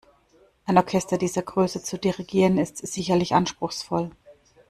Ein 0.65 0.79
Orchester 0.79 1.19
dieser 1.19 1.43
Größe 1.43 1.83
zu 1.83 1.99
dirigieren, 1.99 2.57
ist 2.57 2.79
sicherlich 2.79 3.35
anspruchsvoll. 3.35 4.09